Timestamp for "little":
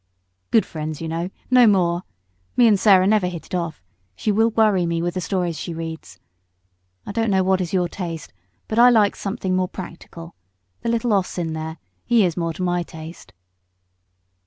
10.89-11.13